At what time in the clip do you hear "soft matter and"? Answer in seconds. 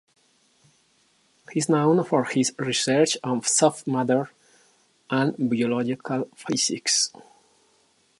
3.43-5.37